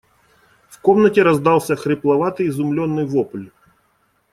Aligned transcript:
В 0.69 0.81
комнате 0.81 1.21
раздался 1.21 1.75
хрипловатый 1.75 2.47
изумленный 2.47 3.05
вопль. 3.05 3.49